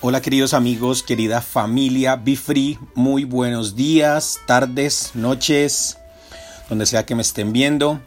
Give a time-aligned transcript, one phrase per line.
[0.00, 5.98] Hola queridos amigos, querida familia Be Free, muy buenos días, tardes, noches,
[6.68, 7.98] donde sea que me estén viendo.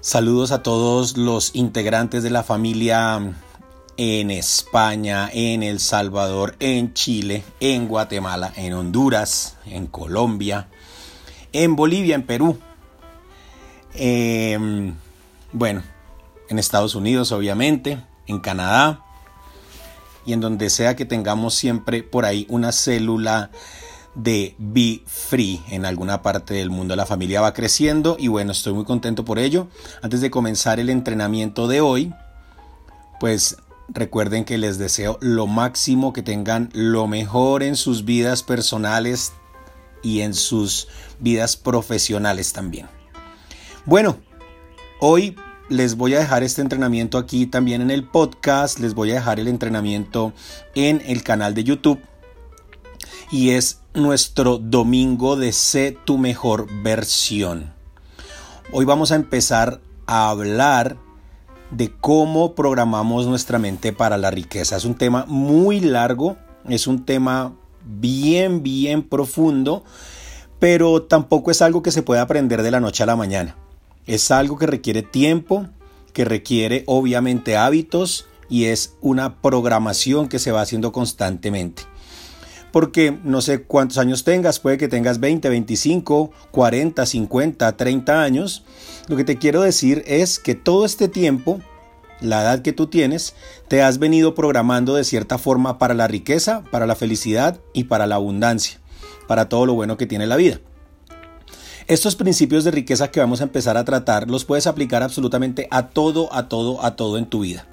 [0.00, 3.32] Saludos a todos los integrantes de la familia
[3.96, 10.66] en España, en El Salvador, en Chile, en Guatemala, en Honduras, en Colombia,
[11.52, 12.58] en Bolivia, en Perú.
[13.94, 14.96] Em,
[15.52, 15.84] bueno,
[16.48, 19.04] en Estados Unidos obviamente, en Canadá
[20.28, 23.50] y en donde sea que tengamos siempre por ahí una célula
[24.14, 26.94] de Be Free en alguna parte del mundo.
[26.96, 29.68] La familia va creciendo y bueno, estoy muy contento por ello.
[30.02, 32.12] Antes de comenzar el entrenamiento de hoy,
[33.18, 33.56] pues
[33.88, 39.32] recuerden que les deseo lo máximo, que tengan lo mejor en sus vidas personales
[40.02, 40.88] y en sus
[41.20, 42.86] vidas profesionales también.
[43.86, 44.18] Bueno,
[45.00, 45.36] hoy
[45.68, 49.38] les voy a dejar este entrenamiento aquí también en el podcast, les voy a dejar
[49.38, 50.32] el entrenamiento
[50.74, 52.00] en el canal de YouTube
[53.30, 57.74] y es nuestro domingo de Sé tu mejor versión.
[58.72, 60.96] Hoy vamos a empezar a hablar
[61.70, 64.76] de cómo programamos nuestra mente para la riqueza.
[64.76, 67.52] Es un tema muy largo, es un tema
[67.84, 69.84] bien, bien profundo,
[70.58, 73.56] pero tampoco es algo que se pueda aprender de la noche a la mañana.
[74.08, 75.66] Es algo que requiere tiempo,
[76.14, 81.82] que requiere obviamente hábitos y es una programación que se va haciendo constantemente.
[82.72, 88.64] Porque no sé cuántos años tengas, puede que tengas 20, 25, 40, 50, 30 años.
[89.08, 91.60] Lo que te quiero decir es que todo este tiempo,
[92.22, 93.34] la edad que tú tienes,
[93.68, 98.06] te has venido programando de cierta forma para la riqueza, para la felicidad y para
[98.06, 98.80] la abundancia,
[99.26, 100.60] para todo lo bueno que tiene la vida.
[101.88, 105.88] Estos principios de riqueza que vamos a empezar a tratar los puedes aplicar absolutamente a
[105.88, 107.66] todo, a todo, a todo en tu vida.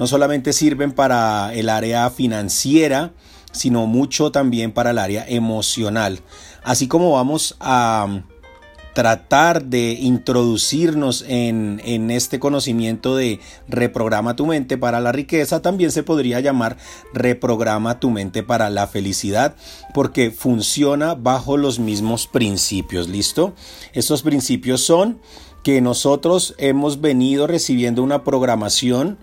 [0.00, 3.12] No solamente sirven para el área financiera,
[3.52, 6.18] sino mucho también para el área emocional.
[6.64, 8.22] Así como vamos a
[8.96, 15.92] tratar de introducirnos en, en, este conocimiento de reprograma tu mente para la riqueza, también
[15.92, 16.78] se podría llamar
[17.12, 19.54] reprograma tu mente para la felicidad,
[19.92, 23.52] porque funciona bajo los mismos principios, ¿listo?
[23.92, 25.20] Estos principios son
[25.62, 29.18] que nosotros hemos venido recibiendo una programación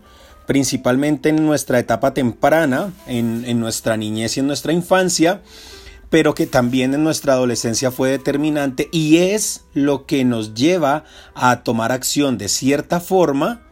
[0.46, 5.42] principalmente en nuestra etapa temprana, en, en nuestra niñez y en nuestra infancia,
[6.14, 11.64] pero que también en nuestra adolescencia fue determinante y es lo que nos lleva a
[11.64, 13.64] tomar acción de cierta forma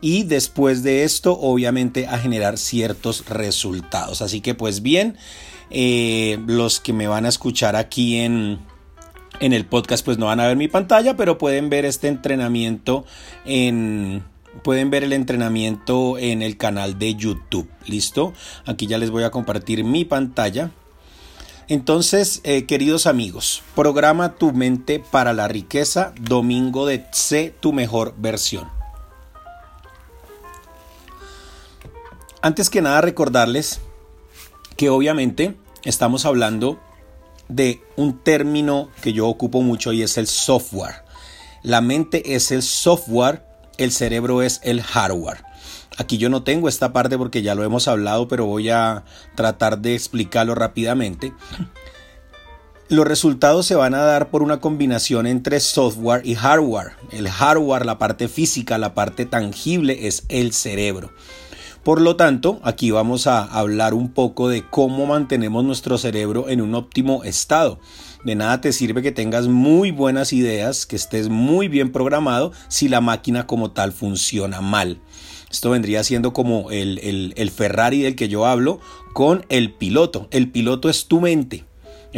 [0.00, 4.22] y después de esto obviamente a generar ciertos resultados.
[4.22, 5.16] Así que pues bien,
[5.70, 8.60] eh, los que me van a escuchar aquí en,
[9.40, 13.06] en el podcast pues no van a ver mi pantalla, pero pueden ver este entrenamiento
[13.44, 14.22] en
[14.62, 17.68] pueden ver el entrenamiento en el canal de YouTube.
[17.86, 18.34] ¿Listo?
[18.66, 20.70] Aquí ya les voy a compartir mi pantalla.
[21.68, 28.14] Entonces, eh, queridos amigos, programa tu mente para la riqueza, domingo de Sé tu mejor
[28.16, 28.70] versión.
[32.40, 33.80] Antes que nada, recordarles
[34.78, 36.80] que obviamente estamos hablando
[37.48, 41.04] de un término que yo ocupo mucho y es el software.
[41.62, 43.44] La mente es el software,
[43.76, 45.44] el cerebro es el hardware.
[45.98, 49.04] Aquí yo no tengo esta parte porque ya lo hemos hablado, pero voy a
[49.34, 51.32] tratar de explicarlo rápidamente.
[52.88, 56.92] Los resultados se van a dar por una combinación entre software y hardware.
[57.10, 61.10] El hardware, la parte física, la parte tangible es el cerebro.
[61.82, 66.60] Por lo tanto, aquí vamos a hablar un poco de cómo mantenemos nuestro cerebro en
[66.60, 67.80] un óptimo estado.
[68.24, 72.88] De nada te sirve que tengas muy buenas ideas, que estés muy bien programado si
[72.88, 75.00] la máquina como tal funciona mal.
[75.50, 78.80] Esto vendría siendo como el, el, Ferrari del que yo hablo
[79.14, 80.28] con el piloto.
[80.30, 81.64] El piloto es tu mente.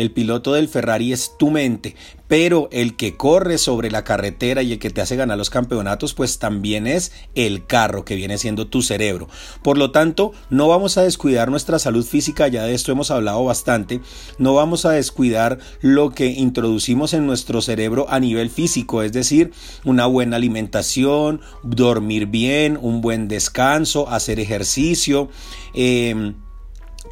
[0.01, 1.95] El piloto del Ferrari es tu mente,
[2.27, 6.15] pero el que corre sobre la carretera y el que te hace ganar los campeonatos,
[6.15, 9.29] pues también es el carro que viene siendo tu cerebro.
[9.63, 13.45] Por lo tanto, no vamos a descuidar nuestra salud física, ya de esto hemos hablado
[13.45, 14.01] bastante,
[14.39, 19.53] no vamos a descuidar lo que introducimos en nuestro cerebro a nivel físico, es decir,
[19.85, 25.29] una buena alimentación, dormir bien, un buen descanso, hacer ejercicio.
[25.75, 26.33] Eh,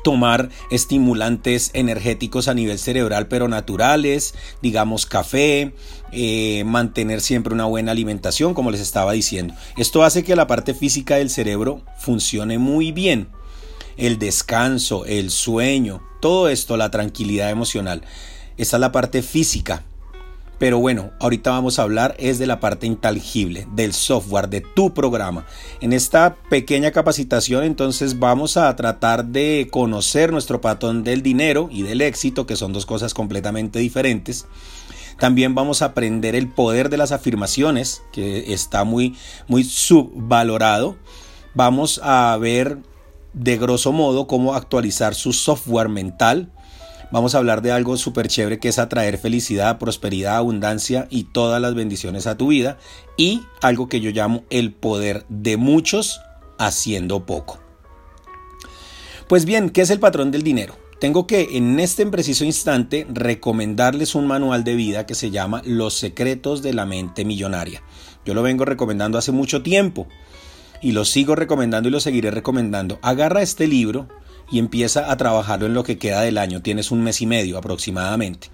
[0.05, 5.75] tomar estimulantes energéticos a nivel cerebral pero naturales, digamos café,
[6.13, 9.55] eh, mantener siempre una buena alimentación como les estaba diciendo.
[9.77, 13.29] Esto hace que la parte física del cerebro funcione muy bien.
[13.97, 18.03] El descanso, el sueño, todo esto, la tranquilidad emocional.
[18.57, 19.85] Esta es la parte física.
[20.59, 24.93] Pero bueno, ahorita vamos a hablar es de la parte intangible, del software, de tu
[24.93, 25.47] programa.
[25.81, 31.83] En esta pequeña capacitación entonces vamos a tratar de conocer nuestro patrón del dinero y
[31.83, 34.47] del éxito, que son dos cosas completamente diferentes.
[35.19, 39.17] También vamos a aprender el poder de las afirmaciones, que está muy,
[39.47, 40.97] muy subvalorado.
[41.55, 42.79] Vamos a ver
[43.33, 46.51] de grosso modo cómo actualizar su software mental
[47.11, 51.61] Vamos a hablar de algo súper chévere que es atraer felicidad, prosperidad, abundancia y todas
[51.61, 52.79] las bendiciones a tu vida.
[53.17, 56.21] Y algo que yo llamo el poder de muchos
[56.59, 57.59] haciendo poco.
[59.27, 60.77] Pues bien, ¿qué es el patrón del dinero?
[61.01, 65.95] Tengo que en este preciso instante recomendarles un manual de vida que se llama Los
[65.95, 67.83] secretos de la mente millonaria.
[68.25, 70.09] Yo lo vengo recomendando hace mucho tiempo
[70.83, 72.99] y lo sigo recomendando y lo seguiré recomendando.
[73.01, 74.09] Agarra este libro,
[74.51, 76.63] y empieza a trabajarlo en lo que queda del año.
[76.63, 78.49] Tienes un mes y medio aproximadamente.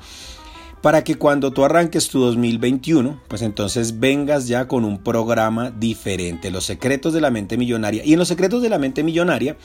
[0.85, 6.50] Para que cuando tú arranques tu 2021, pues entonces vengas ya con un programa diferente.
[6.50, 8.05] Los secretos de la mente millonaria.
[8.05, 9.56] Y en los secretos de la mente millonaria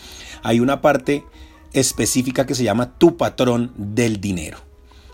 [0.44, 1.26] hay una parte
[1.74, 4.60] específica que se llama tu patrón del dinero.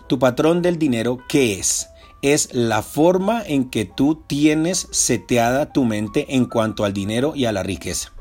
[0.08, 1.88] Tu patrón del dinero, ¿qué es?
[2.22, 7.46] Es la forma en que tú tienes seteada tu mente en cuanto al dinero y
[7.46, 8.12] a la riqueza.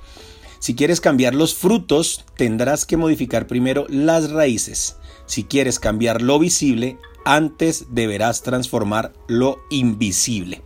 [0.66, 4.96] Si quieres cambiar los frutos, tendrás que modificar primero las raíces.
[5.28, 10.64] Si quieres cambiar lo visible, antes deberás transformar lo invisible.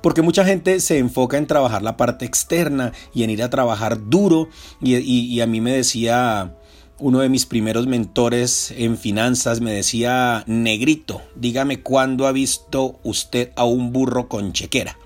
[0.00, 4.08] Porque mucha gente se enfoca en trabajar la parte externa y en ir a trabajar
[4.08, 4.48] duro.
[4.80, 6.56] Y, a mí me decía
[7.00, 13.50] uno de mis primeros mentores en finanzas, me decía, negrito, dígame cuándo ha visto usted
[13.56, 14.96] a un burro con chequera.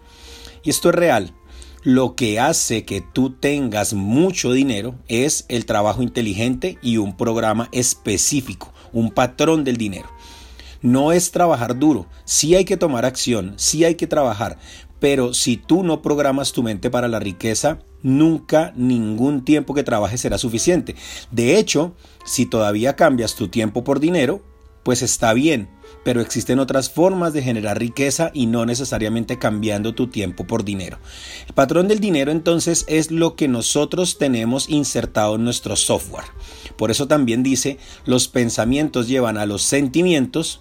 [0.62, 1.32] Y esto es real.
[1.86, 7.68] Lo que hace que tú tengas mucho dinero es el trabajo inteligente y un programa
[7.70, 10.08] específico, un patrón del dinero.
[10.82, 14.58] No es trabajar duro, sí hay que tomar acción, sí hay que trabajar,
[14.98, 20.20] pero si tú no programas tu mente para la riqueza, nunca ningún tiempo que trabajes
[20.20, 20.96] será suficiente.
[21.30, 21.94] De hecho,
[22.24, 24.42] si todavía cambias tu tiempo por dinero,
[24.86, 25.68] pues está bien,
[26.04, 31.00] pero existen otras formas de generar riqueza y no necesariamente cambiando tu tiempo por dinero.
[31.48, 36.26] El patrón del dinero entonces es lo que nosotros tenemos insertado en nuestro software.
[36.76, 40.60] Por eso también dice, los pensamientos llevan a los sentimientos,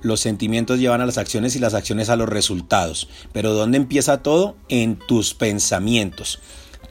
[0.00, 3.10] los sentimientos llevan a las acciones y las acciones a los resultados.
[3.34, 4.56] Pero ¿dónde empieza todo?
[4.70, 6.40] En tus pensamientos,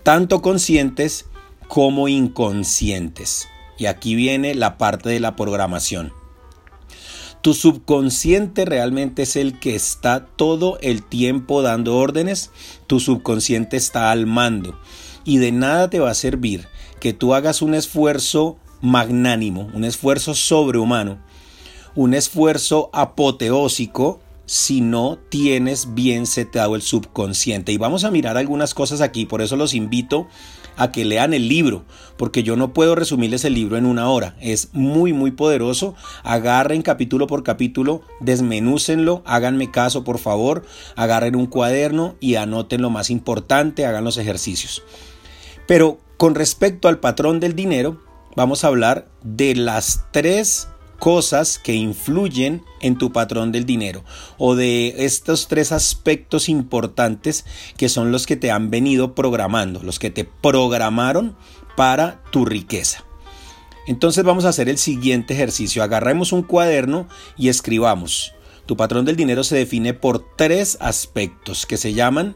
[0.03, 1.25] tanto conscientes
[1.67, 3.47] como inconscientes.
[3.79, 6.20] Y aquí viene la parte de la programación.
[7.41, 12.51] Tu subconsciente realmente es el que está todo el tiempo dando órdenes.
[12.85, 14.79] Tu subconsciente está al mando.
[15.25, 16.67] Y de nada te va a servir
[16.99, 21.19] que tú hagas un esfuerzo magnánimo, un esfuerzo sobrehumano,
[21.95, 27.71] un esfuerzo apoteósico si no tienes bien seteado el subconsciente.
[27.71, 30.27] Y vamos a mirar algunas cosas aquí, por eso los invito
[30.77, 31.83] a que lean el libro,
[32.17, 34.35] porque yo no puedo resumirles el libro en una hora.
[34.39, 35.95] Es muy, muy poderoso.
[36.23, 40.63] Agarren capítulo por capítulo, desmenúcenlo, háganme caso, por favor.
[40.95, 44.83] Agarren un cuaderno y anoten lo más importante, hagan los ejercicios.
[45.67, 48.01] Pero con respecto al patrón del dinero,
[48.35, 50.67] vamos a hablar de las tres
[51.01, 54.03] cosas que influyen en tu patrón del dinero
[54.37, 57.43] o de estos tres aspectos importantes
[57.75, 61.35] que son los que te han venido programando, los que te programaron
[61.75, 63.03] para tu riqueza.
[63.87, 65.81] Entonces vamos a hacer el siguiente ejercicio.
[65.81, 68.35] Agarremos un cuaderno y escribamos.
[68.67, 72.35] Tu patrón del dinero se define por tres aspectos que se llaman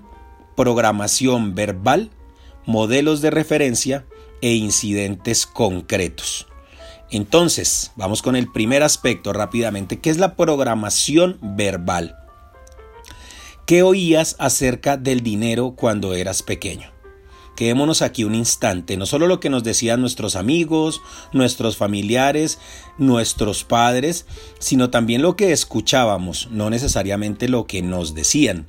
[0.55, 2.09] programación verbal,
[2.65, 4.07] modelos de referencia
[4.41, 6.47] e incidentes concretos.
[7.11, 12.17] Entonces, vamos con el primer aspecto rápidamente, que es la programación verbal.
[13.65, 16.91] ¿Qué oías acerca del dinero cuando eras pequeño?
[17.55, 22.59] Quedémonos aquí un instante, no solo lo que nos decían nuestros amigos, nuestros familiares,
[22.97, 24.25] nuestros padres,
[24.59, 28.67] sino también lo que escuchábamos, no necesariamente lo que nos decían.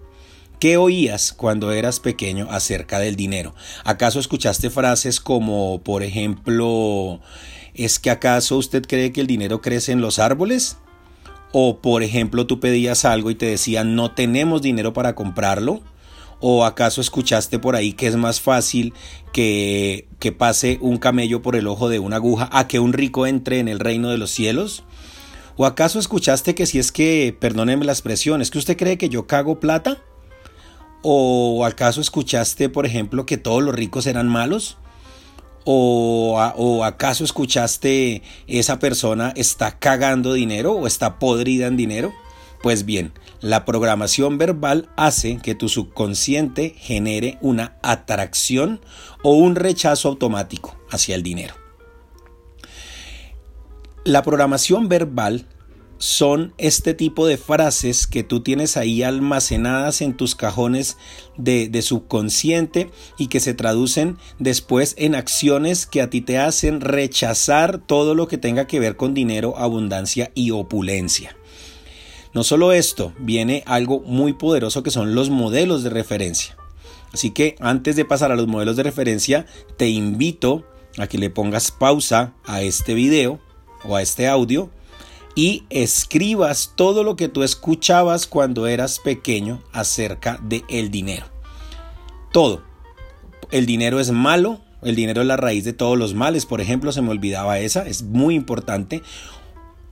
[0.61, 3.55] ¿Qué oías cuando eras pequeño acerca del dinero?
[3.85, 7.21] ¿Acaso escuchaste frases como, por ejemplo,
[7.76, 10.78] ¿Es que acaso usted cree que el dinero crece en los árboles?
[11.52, 15.83] O por ejemplo tú pedías algo y te decían no tenemos dinero para comprarlo.
[16.40, 18.95] ¿O acaso escuchaste por ahí que es más fácil
[19.30, 23.26] que, que pase un camello por el ojo de una aguja a que un rico
[23.26, 24.85] entre en el reino de los cielos?
[25.56, 29.11] ¿O acaso escuchaste que si es que, perdónenme la expresión, es que usted cree que
[29.11, 29.99] yo cago plata?
[31.02, 34.78] ¿O acaso escuchaste, por ejemplo, que todos los ricos eran malos?
[35.68, 36.38] ¿O,
[36.85, 42.14] acaso escuchaste esa persona está cagando dinero o está podrida en dinero?
[42.62, 48.80] Pues bien, la programación verbal hace que tu subconsciente genere una atracción
[49.25, 51.54] o un rechazo automático hacia el dinero.
[54.04, 55.46] La programación verbal
[55.99, 60.97] son este tipo de frases que tú tienes ahí almacenadas en tus cajones
[61.37, 67.79] de, subconsciente y que se traducen después en acciones que a ti te hacen rechazar
[67.79, 71.37] todo lo que tenga que ver con dinero, abundancia y opulencia.
[72.35, 76.57] No solo esto, viene algo muy poderoso que son los modelos de referencia.
[77.12, 79.47] Así que antes de pasar a los modelos de referencia,
[79.79, 80.67] te invito
[80.99, 83.41] a que le pongas pausa a este video
[83.85, 84.71] o a este audio
[85.37, 91.26] y escribas todo lo que tú escuchabas cuando eras pequeño acerca del el dinero.
[92.33, 92.62] Todo.
[93.50, 96.90] El dinero es malo, el dinero es la raíz de todos los males, por ejemplo,
[96.90, 99.02] se me olvidaba esa, es muy importante.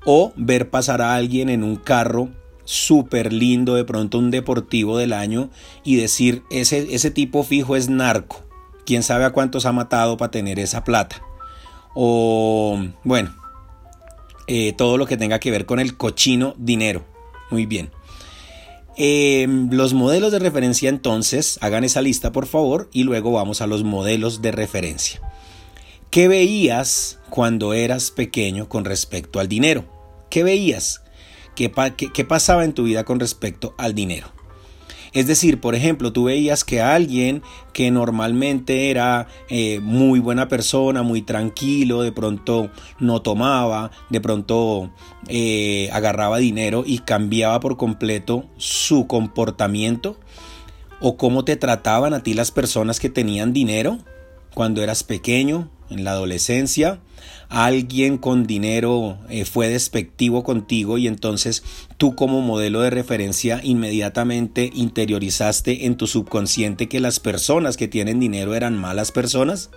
[0.06, 2.30] O ver pasar a alguien en un carro
[2.64, 5.50] súper lindo, de pronto un deportivo del año,
[5.84, 8.42] y decir, ese, ese tipo fijo es narco.
[8.86, 11.22] ¿Quién sabe a cuántos ha matado para tener esa plata?
[11.94, 13.34] O, bueno,
[14.46, 17.04] eh, todo lo que tenga que ver con el cochino dinero.
[17.50, 17.90] Muy bien.
[18.96, 23.66] Em, los modelos de referencia entonces, hagan esa lista por favor y luego vamos a
[23.66, 25.20] los modelos de referencia.
[26.10, 29.84] ¿Qué veías cuando eras pequeño con respecto al dinero?
[30.30, 31.02] ¿Qué veías?
[31.56, 34.33] qué pasaba en tu vida con respecto al dinero?
[35.14, 37.42] Es decir, por ejemplo, tú veías que alguien
[37.72, 44.90] que normalmente era eh, muy buena persona, muy tranquilo, de pronto no tomaba, de pronto
[45.28, 50.18] eh, agarraba dinero y cambiaba por completo su comportamiento
[51.00, 53.98] o cómo te trataban a ti las personas que tenían dinero
[54.52, 57.00] cuando eras pequeño, en la adolescencia,
[57.48, 61.62] alguien con dinero eh, fue despectivo contigo y entonces
[62.04, 68.20] tú como modelo de referencia inmediatamente interiorizaste en tu subconsciente que las personas que tienen
[68.20, 69.70] dinero eran malas personas?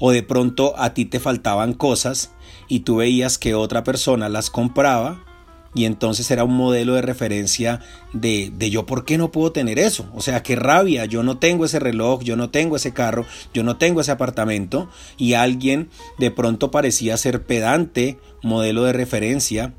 [0.00, 2.30] ¿O de pronto a ti te faltaban cosas
[2.68, 5.26] y tú veías que otra persona las compraba
[5.74, 7.80] y entonces era un modelo de referencia
[8.14, 10.06] de, de, yo por qué no puedo tener eso.
[10.14, 13.62] O sea, qué rabia, yo no tengo ese reloj, yo no tengo ese carro, yo
[13.62, 19.74] no tengo ese apartamento y alguien de pronto parecía ser pedante, modelo de referencia.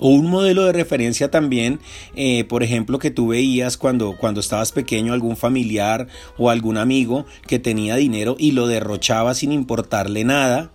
[0.00, 1.78] O un modelo de referencia también,
[2.16, 7.26] eh, por ejemplo, que tú veías cuando, cuando estabas pequeño, algún familiar o algún amigo
[7.46, 10.72] que tenía dinero y lo derrochaba sin importarle nada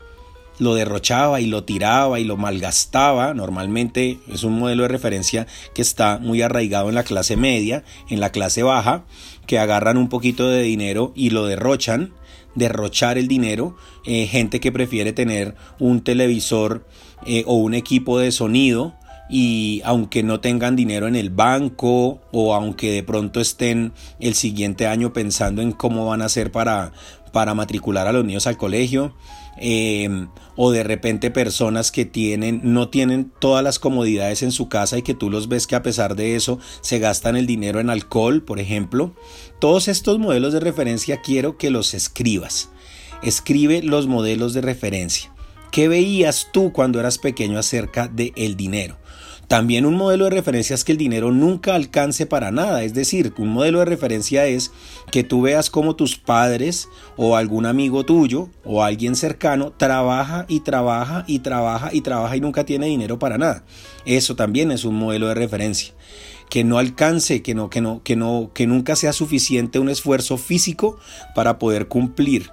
[0.60, 3.34] lo derrochaba y lo tiraba y lo malgastaba.
[3.34, 8.20] Normalmente es un modelo de referencia que está muy arraigado en la clase media, en
[8.20, 9.04] la clase baja,
[9.48, 12.14] que agarran un poquito de dinero y lo derrochan.
[12.56, 16.88] Derrochar el dinero, eh, gente que prefiere tener un televisor
[17.26, 18.96] eh, o un equipo de sonido
[19.30, 24.88] y aunque no tengan dinero en el banco o aunque de pronto estén el siguiente
[24.88, 26.92] año pensando en cómo van a hacer para,
[27.32, 29.14] para matricular a los niños al colegio,
[29.58, 30.28] Em,
[30.58, 35.02] o de repente personas que tienen no tienen todas las comodidades en su casa y
[35.02, 38.44] que tú los ves que a pesar de eso se gastan el dinero en alcohol,
[38.44, 39.16] por ejemplo.
[39.60, 42.70] Todos estos modelos de referencia quiero que los escribas.
[43.24, 45.34] Escribe los modelos de referencia.
[45.72, 48.98] ¿Qué veías tú cuando eras pequeño acerca del el dinero?
[49.48, 53.32] También un modelo de referencia es que el dinero nunca alcance para nada, es decir,
[53.38, 54.72] un modelo de referencia es
[55.12, 60.62] que tú veas cómo tus padres o algún amigo tuyo o alguien cercano trabaja y
[60.62, 63.64] trabaja y trabaja y trabaja y nunca tiene dinero para nada.
[64.06, 65.94] Eso también es un modelo de referencia.
[66.50, 70.38] Que no alcance, que no, que no, que no, que nunca sea suficiente un esfuerzo
[70.38, 70.98] físico
[71.34, 72.50] para poder cumplir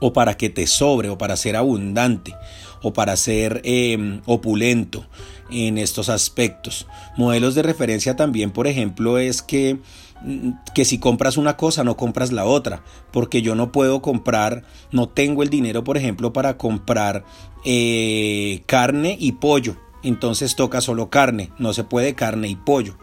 [0.00, 2.34] o para que te sobre o para ser abundante
[2.82, 5.06] o para ser em, opulento
[5.50, 6.86] en estos aspectos.
[7.16, 9.78] Modelos de referencia también, por ejemplo, es que
[10.22, 14.64] mm, que si compras una cosa no compras la otra, porque yo no puedo comprar,
[14.90, 17.24] no tengo el dinero, por ejemplo, para comprar
[17.64, 22.96] eh, carne y pollo, entonces toca solo carne, no se puede carne y pollo.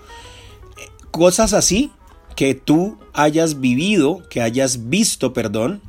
[1.11, 1.91] Cosas así
[2.35, 5.81] que tú hayas vivido, que hayas visto, perdón,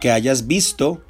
[0.00, 1.02] que hayas visto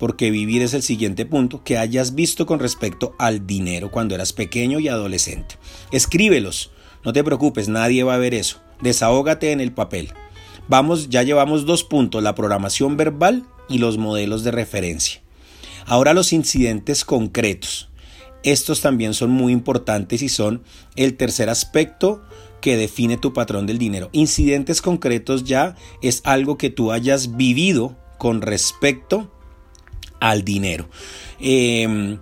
[0.00, 4.32] porque vivir es el siguiente punto que hayas visto con respecto al dinero cuando eras
[4.32, 5.56] pequeño y adolescente.
[5.92, 6.72] Escríbelos,
[7.04, 8.62] no te preocupes, nadie va a ver eso.
[8.80, 10.14] Desahógate en el papel.
[10.68, 15.20] Vamos, ya llevamos dos puntos, la programación verbal y los modelos de referencia.
[15.84, 17.90] Ahora los incidentes concretos.
[18.42, 20.62] Estos también son muy importantes y son
[20.96, 22.22] el tercer aspecto
[22.62, 24.08] que define tu patrón del dinero.
[24.12, 29.30] Incidentes concretos ya es algo que tú hayas vivido con respecto
[30.20, 30.88] al dinero.
[31.40, 32.18] Em,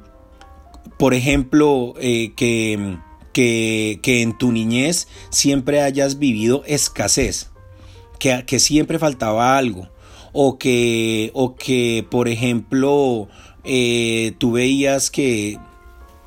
[0.99, 2.99] por ejemplo, eh, que,
[3.33, 7.51] que, que en tu niñez siempre hayas vivido escasez,
[8.19, 9.89] que, que siempre faltaba algo,
[10.33, 13.29] o que, o que por ejemplo,
[13.65, 15.59] eh, tú veías que,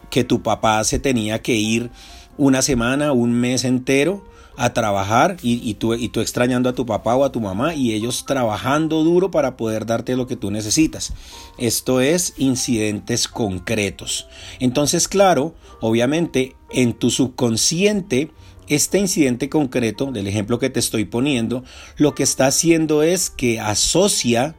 [0.10, 1.92] que tu papá se tenía que ir
[2.38, 7.16] una semana, un mes entero a trabajar y, tú, y, tú, extrañando a tu papá
[7.16, 11.14] o a tu mamá y ellos trabajando duro para poder darte lo que tú necesitas.
[11.58, 14.28] Esto es incidentes concretos.
[14.60, 18.32] Entonces, claro, obviamente en tu subconsciente,
[18.68, 21.64] este incidente concreto del ejemplo que te estoy poniendo,
[21.98, 24.56] lo que está haciendo es que asocia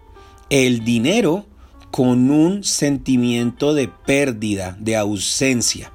[0.51, 1.47] el dinero
[1.91, 5.93] con un sentimiento de pérdida, de ausencia.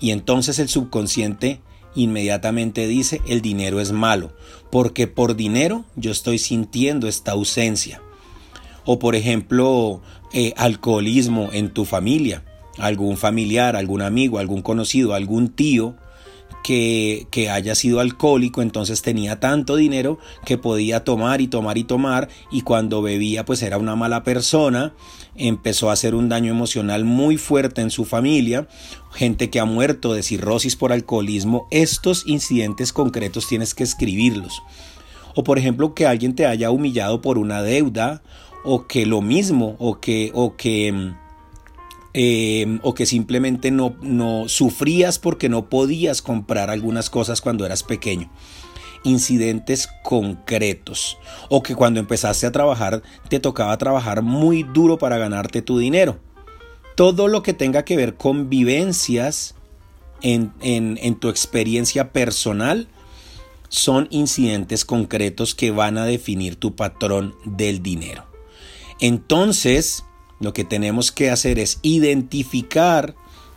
[0.00, 1.60] Y entonces el subconsciente
[1.98, 4.32] inmediatamente dice el dinero es malo,
[4.70, 8.00] porque por dinero yo estoy sintiendo esta ausencia.
[8.84, 10.00] O por ejemplo,
[10.32, 12.44] eh, alcoholismo en tu familia,
[12.78, 15.94] algún familiar, algún amigo, algún conocido, algún tío
[16.62, 22.28] que, haya sido alcohólico, entonces tenía tanto dinero que podía tomar y tomar y tomar
[22.50, 24.92] y cuando bebía pues era una mala persona,
[25.36, 28.68] empezó a hacer un daño emocional muy fuerte en su familia,
[29.12, 34.62] gente que ha muerto de cirrosis por alcoholismo, estos incidentes concretos tienes que escribirlos.
[35.34, 38.22] O por ejemplo que alguien te haya humillado por una deuda
[38.64, 41.12] o que lo mismo o que o que
[42.14, 47.82] Em, o que simplemente no, no sufrías porque no podías comprar algunas cosas cuando eras
[47.82, 48.30] pequeño
[49.04, 55.62] incidentes concretos o que cuando empezaste a trabajar te tocaba trabajar muy duro para ganarte
[55.62, 56.18] tu dinero.
[56.96, 59.54] Todo lo que tenga que ver con vivencias
[60.20, 62.88] en, en tu experiencia personal
[63.68, 68.24] son incidentes concretos que van a definir tu patrón del dinero.
[69.00, 70.04] Entonces,
[70.40, 73.14] lo que tenemos que hacer es identificar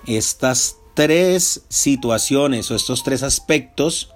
[0.08, 4.10] estas tres situaciones o estos tres aspectos.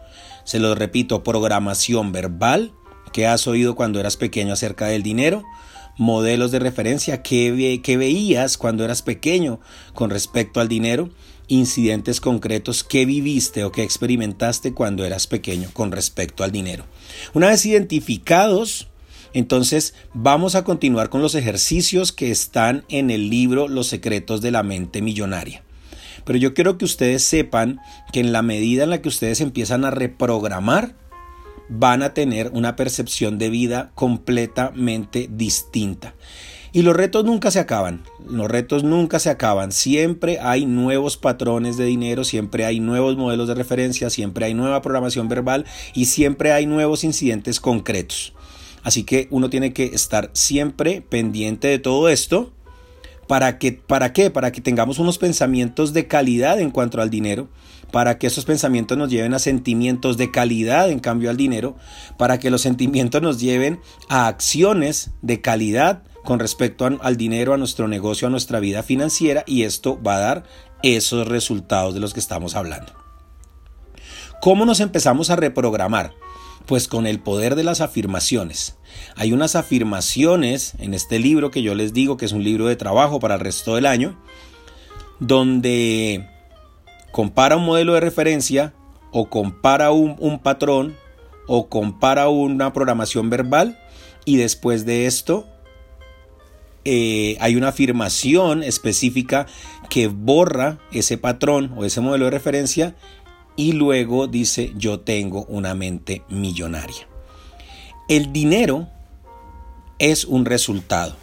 [0.43, 2.73] Se los repito, programación verbal,
[3.13, 5.43] que has oído cuando eras pequeño acerca del dinero,
[5.97, 9.59] modelos de referencia que, que veías cuando eras pequeño
[9.93, 11.09] con respecto al dinero,
[11.47, 16.85] incidentes concretos que viviste o que experimentaste cuando eras pequeño con respecto al dinero.
[17.33, 18.87] Una vez identificados
[19.35, 24.49] entonces vamos a continuar con los ejercicios que están en el libro Los secretos de
[24.49, 25.61] la mente millonaria.
[26.23, 27.81] Pero yo quiero que ustedes sepan
[28.13, 30.95] que en la medida en la que ustedes empiezan a reprogramar,
[31.67, 36.15] van a tener una percepción de vida completamente distinta.
[36.71, 41.75] Y los retos nunca se acaban, los retos nunca se acaban, siempre hay nuevos patrones
[41.75, 46.53] de dinero, siempre hay nuevos modelos de referencia, siempre hay nueva programación verbal y siempre
[46.53, 48.34] hay nuevos incidentes concretos.
[48.85, 52.53] Así que uno tiene que estar siempre pendiente de todo esto.
[53.27, 54.29] ¿Para, que, ¿Para qué?
[54.29, 57.49] Para que tengamos unos pensamientos de calidad en cuanto al dinero,
[57.91, 61.75] para que esos pensamientos nos lleven a sentimientos de calidad en cambio al dinero,
[62.19, 67.57] para que los sentimientos nos lleven a acciones de calidad con respecto al dinero, a
[67.57, 70.43] nuestro negocio, a nuestra vida financiera y esto va a dar
[70.83, 72.93] esos resultados de los que estamos hablando.
[74.41, 76.13] ¿Cómo nos empezamos a reprogramar?
[76.65, 78.75] Pues con el poder de las afirmaciones.
[79.15, 82.75] Hay unas afirmaciones en este libro que yo les digo que es un libro de
[82.75, 84.17] trabajo para el resto del año,
[85.19, 86.27] donde
[87.11, 88.73] compara un modelo de referencia
[89.11, 90.97] o compara un, patrón
[91.47, 93.79] o compara una programación verbal
[94.25, 95.47] y después de esto
[96.83, 99.45] eh, hay una afirmación específica
[99.89, 102.95] que borra ese patrón o ese modelo de referencia
[103.55, 107.07] y luego dice yo tengo una mente millonaria.
[108.07, 108.87] El dinero
[109.99, 111.15] es un resultado,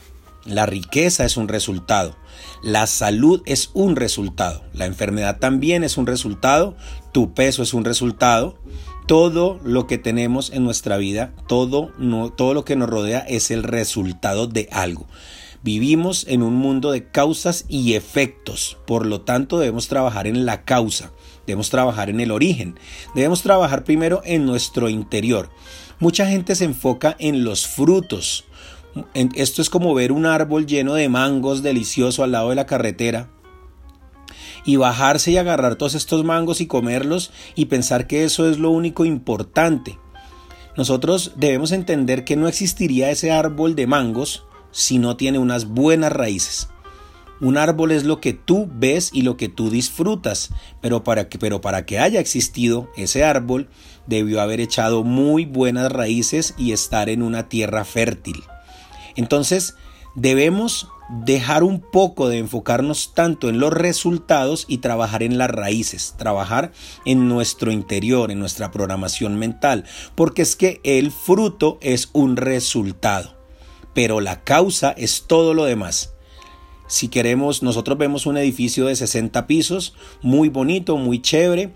[0.44, 2.16] la riqueza es un resultado,
[2.62, 6.76] la salud es un resultado, la enfermedad también es un resultado,
[7.12, 8.58] tu peso es un resultado,
[9.06, 11.90] todo lo que tenemos en nuestra vida, todo,
[12.36, 15.06] todo lo que nos rodea es el resultado de algo.
[15.62, 20.64] Vivimos en un mundo de causas y efectos, por lo tanto debemos trabajar en la
[20.64, 21.12] causa.
[21.46, 22.78] Debemos trabajar en el origen.
[23.14, 25.50] Debemos trabajar primero en nuestro interior.
[25.98, 28.44] Mucha gente se enfoca en los frutos.
[29.14, 33.31] Esto es como ver un árbol lleno de mangos delicioso al lado de la carretera
[34.64, 38.70] y bajarse y agarrar todos estos mangos y comerlos y pensar que eso es lo
[38.70, 39.98] único importante.
[40.76, 46.12] Nosotros debemos entender que no existiría ese árbol de mangos si no tiene unas buenas
[46.12, 46.68] raíces.
[47.42, 50.50] Un árbol es lo que tú ves y lo que tú disfrutas,
[50.81, 53.68] pero para que, haya existido ese árbol,
[54.07, 58.44] debió haber echado muy buenas raíces y estar en una tierra fértil.
[59.16, 59.74] Entonces,
[60.14, 66.14] debemos dejar un poco de enfocarnos tanto en los resultados y trabajar en las raíces,
[66.16, 66.70] trabajar
[67.05, 69.83] en nuestro interior, en nuestra programación mental,
[70.14, 73.35] porque es que el fruto es un resultado,
[73.94, 76.12] pero la causa es todo lo demás.
[76.92, 81.72] Si queremos, nosotros vemos un edificio de 60 pisos, muy bonito, muy chévere,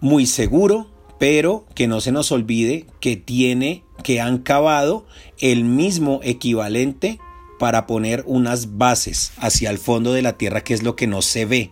[0.00, 0.86] muy seguro,
[1.18, 5.06] pero que no se nos olvide que tiene, que han cavado
[5.38, 7.18] el mismo equivalente
[7.58, 11.22] para poner unas bases hacia el fondo de la tierra, que es lo que no
[11.22, 11.70] se ve.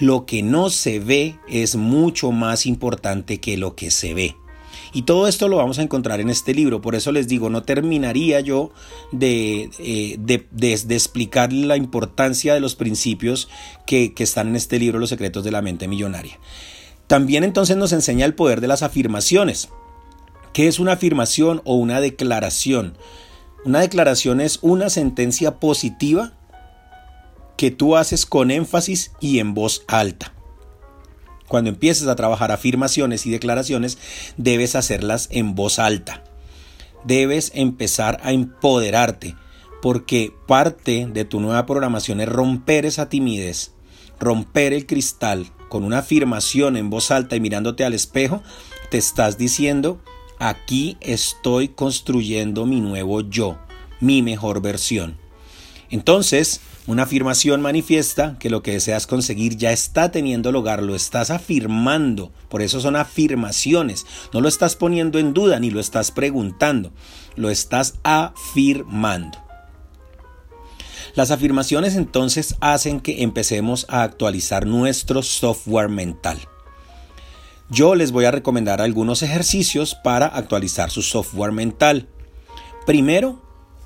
[0.00, 4.34] Lo que no se ve es mucho más importante que lo que se ve.
[4.92, 6.82] Y todo esto lo vamos a encontrar en este libro.
[6.82, 8.72] Por eso les digo, no terminaría yo
[9.10, 13.48] de, eh, de, explicar la importancia de los principios
[13.86, 16.38] que, que están en este libro, Los secretos de la mente millonaria.
[17.06, 19.70] También entonces nos enseña el poder de las afirmaciones.
[20.52, 22.96] ¿Qué es una afirmación o una declaración?
[23.64, 26.32] Una declaración es una sentencia positiva
[27.56, 30.34] que tú haces con énfasis y en voz alta.
[31.52, 33.98] Cuando empieces a trabajar afirmaciones y declaraciones,
[34.38, 36.24] debes hacerlas en voz alta.
[37.04, 39.36] Debes empezar a empoderarte,
[39.82, 43.72] porque parte de tu nueva programación es romper esa timidez,
[44.18, 48.42] romper el cristal con una afirmación en voz alta y mirándote al espejo,
[48.90, 50.00] te estás diciendo,
[50.38, 53.58] Aquí estoy construyendo mi nuevo yo,
[54.00, 55.18] mi mejor versión.
[55.90, 61.30] Entonces, una afirmación manifiesta que lo que deseas conseguir ya está teniendo lugar, lo estás
[61.30, 62.32] afirmando.
[62.48, 64.06] Por eso son afirmaciones.
[64.32, 66.92] No lo estás poniendo en duda ni lo estás preguntando,
[67.36, 69.38] lo estás afirmando.
[71.14, 76.38] Las afirmaciones entonces hacen que empecemos a actualizar nuestro software mental
[77.72, 82.06] yo les voy a recomendar algunos ejercicios para actualizar su software mental.
[82.84, 83.40] Primero,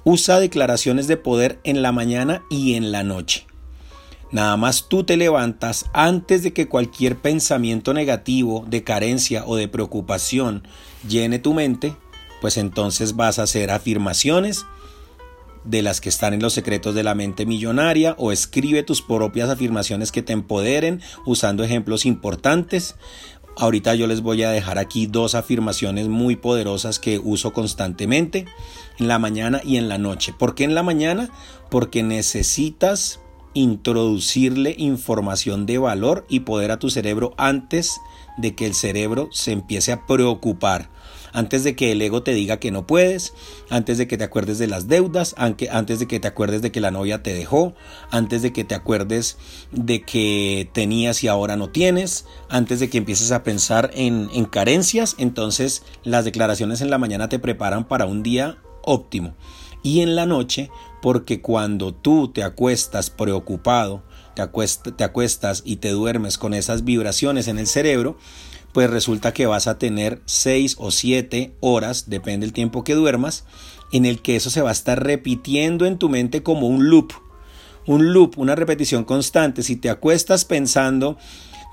[0.06, 3.44] usa declaraciones de poder en la mañana y en la noche.
[4.30, 9.66] Nada más tú te levantas antes de que cualquier pensamiento negativo, de carencia o de
[9.66, 10.62] preocupación
[11.08, 11.96] llene tu mente,
[12.40, 14.64] pues entonces vas a hacer afirmaciones
[15.64, 19.50] de las que están en los secretos de la mente millonaria o escribe tus propias
[19.50, 22.94] afirmaciones que te empoderen usando ejemplos importantes.
[23.56, 28.46] Ahorita yo les voy a dejar aquí dos afirmaciones muy poderosas que uso constantemente
[28.98, 30.32] en la mañana y en la noche.
[30.36, 31.30] ¿Por qué en la mañana?
[31.70, 33.20] Porque necesitas
[33.54, 38.00] introducirle información de valor y poder a tu cerebro antes
[38.36, 40.90] de que el cerebro se empiece a preocupar
[41.36, 43.34] antes de que el ego te diga que no puedes,
[43.68, 46.80] antes de que te acuerdes de las deudas, antes de que te acuerdes de que
[46.80, 47.74] la novia te dejó,
[48.10, 49.36] antes de que te acuerdes
[49.70, 54.46] de que tenías y ahora no tienes, antes de que empieces a pensar en, en
[54.46, 58.56] carencias, entonces las declaraciones en la mañana te preparan para un día
[58.86, 59.34] óptimo.
[59.82, 60.70] Y en la noche,
[61.02, 64.02] porque cuando tú te acuestas preocupado,
[64.34, 68.16] te, acuestas y te duermes con esas vibraciones en el cerebro,
[68.72, 73.44] pues resulta que vas a tener 6 o 7 horas, depende del tiempo que duermas,
[73.92, 77.12] en el que eso se va a estar repitiendo en tu mente como un loop.
[77.86, 79.62] Un loop, una repetición constante.
[79.62, 81.16] Si te acuestas pensando,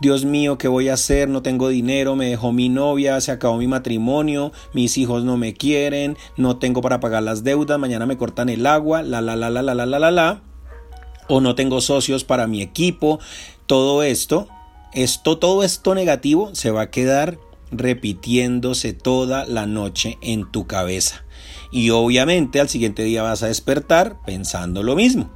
[0.01, 1.29] Dios mío, ¿qué voy a hacer?
[1.29, 5.53] No tengo dinero, me dejó mi novia, se acabó mi matrimonio, mis hijos no me
[5.53, 9.49] quieren, no tengo para pagar las deudas, mañana me cortan el agua, la la la
[9.49, 10.41] la la la la la la,
[11.29, 13.19] o no tengo socios para mi equipo,
[13.65, 14.47] todo esto
[14.93, 17.39] esto, todo esto negativo se va a quedar
[17.71, 21.25] repitiéndose toda la noche en tu cabeza.
[21.71, 25.31] Y obviamente al siguiente día vas a despertar pensando lo mismo.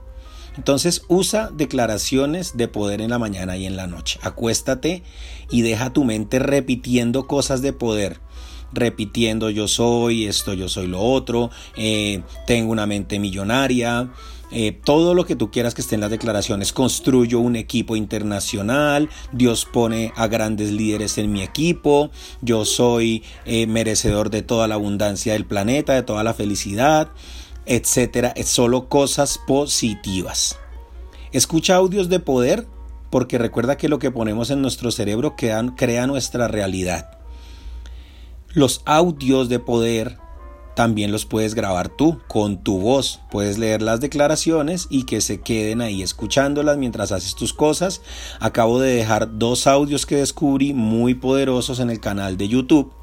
[0.58, 4.20] Entonces usa declaraciones de poder en la mañana y en la noche.
[4.24, 5.04] Acuéstate
[5.50, 8.20] y deja tu mente repitiendo cosas de poder.
[8.74, 14.10] Repitiendo yo soy esto, yo soy lo otro, eh, tengo una mente millonaria,
[14.52, 16.74] eh, todo lo que tú quieras que esté en las declaraciones.
[16.74, 23.68] Construyo un equipo internacional, Dios pone a grandes líderes en mi equipo, yo soy eh,
[23.68, 27.10] merecedor de toda la abundancia del planeta, de toda la felicidad,
[27.68, 28.34] etcétera.
[28.44, 30.58] Solo cosas positivas.
[31.32, 32.68] Escucha audios de poder
[33.10, 37.20] porque recuerda que lo que ponemos en nuestro cerebro crea nuestra realidad.
[38.54, 40.18] Los audios de poder
[40.78, 43.20] también los puedes grabar tú con tu voz.
[43.32, 48.02] Puedes leer las declaraciones y que se queden ahí escuchándolas mientras haces tus cosas.
[48.40, 52.94] Acabo de dejar dos audios que descubrí muy poderosos en el canal de YouTube.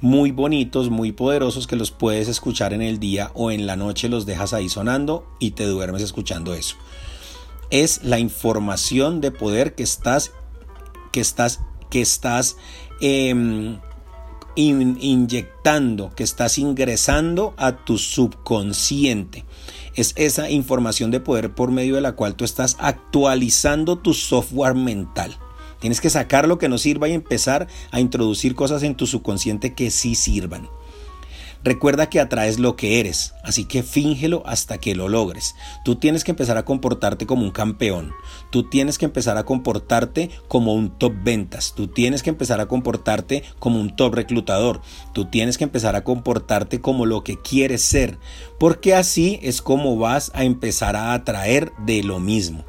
[0.00, 4.08] Muy bonitos, muy poderosos que los puedes escuchar en el día o en la noche
[4.08, 6.76] los dejas ahí sonando y te duermes escuchando eso.
[7.70, 10.32] Es la información de poder que estás
[11.10, 12.56] que estás que estás
[13.00, 13.78] eh,
[14.54, 19.44] inyectando, que estás ingresando a tu subconsciente.
[19.94, 24.74] es esa información de poder por medio de la cual tú estás actualizando tu software
[24.74, 25.36] mental.
[25.80, 29.74] Tienes que sacar lo que no sirva y empezar a introducir cosas en tu subconsciente
[29.74, 30.68] que sí sirvan.
[31.64, 35.56] Recuerda que atraes lo que eres, así que fíngelo hasta que lo logres.
[35.84, 38.12] Tú tienes que empezar a comportarte como un campeón.
[38.50, 41.74] Tú tienes que empezar a comportarte como un top ventas.
[41.74, 44.80] Tú tienes que empezar a comportarte como un top reclutador.
[45.12, 48.18] Tú tienes que empezar a comportarte como lo que quieres ser,
[48.60, 52.64] porque así es como vas a empezar a atraer de lo mismo.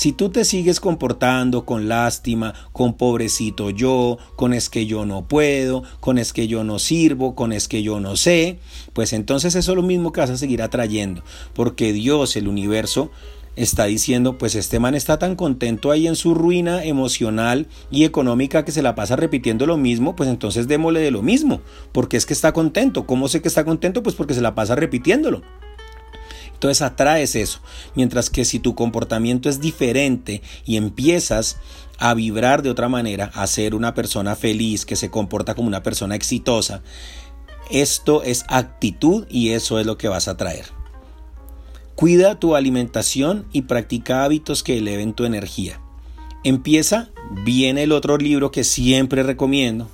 [0.00, 5.28] Si tú te sigues comportando con lástima, con pobrecito yo, con es que yo no
[5.28, 8.60] puedo, con es que yo no sirvo, con es que yo no sé,
[8.94, 13.10] pues entonces eso es lo mismo que vas a seguir atrayendo, porque Dios, el universo,
[13.56, 18.64] está diciendo, pues este man está tan contento ahí en su ruina emocional y económica
[18.64, 21.60] que se la pasa repitiendo lo mismo, pues entonces démosle de lo mismo,
[21.92, 23.04] porque es que está contento.
[23.04, 24.02] ¿Cómo sé que está contento?
[24.02, 25.42] Pues porque se la pasa repitiéndolo.
[26.60, 27.60] Entonces atraes eso.
[27.94, 31.56] Mientras que si tu comportamiento es diferente y empiezas
[31.98, 35.82] a vibrar de otra manera, a ser una persona feliz, que se comporta como una
[35.82, 36.82] persona exitosa,
[37.70, 40.66] esto es actitud y eso es lo que vas a traer.
[41.94, 45.80] Cuida tu alimentación y practica hábitos que eleven tu energía.
[46.44, 47.08] Empieza,
[47.42, 49.88] viene el otro libro que siempre recomiendo,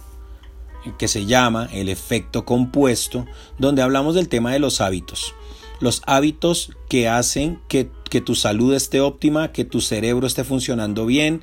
[0.98, 3.24] que se llama El efecto compuesto,
[3.56, 5.32] donde hablamos del tema de los hábitos
[5.80, 7.90] los hábitos que hacen que,
[8.24, 11.42] tu salud esté óptima, que tu cerebro esté funcionando bien,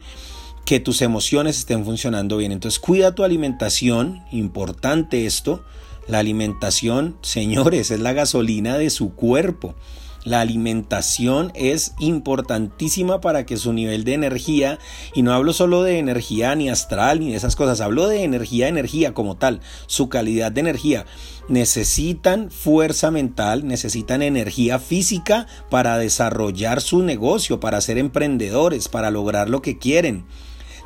[0.66, 2.52] que tus emociones estén funcionando bien.
[2.52, 5.64] Entonces cuida tu alimentación, importante esto.
[6.08, 9.76] La alimentación, señores, es la gasolina de su cuerpo.
[10.24, 14.80] La alimentación es importantísima para que su nivel de energía,
[15.14, 18.70] y no hablo solo de energía ni astral ni de esas cosas, hablo de energía,
[18.70, 21.06] energía como tal, su calidad de energía.
[21.50, 29.50] Necesitan fuerza mental, necesitan energía física para desarrollar su negocio, para ser emprendedores, para lograr
[29.50, 30.24] lo que quieren.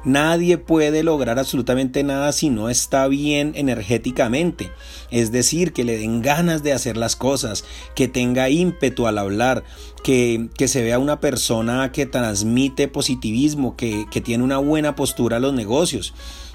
[0.08, 4.72] Nadie puede lograr absolutamente nada si no está bien energéticamente.
[5.12, 9.65] Es decir, que le den ganas de hacer las cosas, que tenga ímpetu al hablar,
[10.06, 15.38] que, que se vea una persona que transmite positivismo, que, que tiene una buena postura
[15.38, 16.13] a los negocios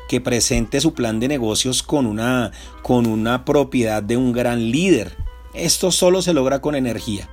[0.09, 5.15] que presente su plan de negocios con una, con una propiedad de un gran líder.
[5.53, 7.29] Esto solo se logra con energía.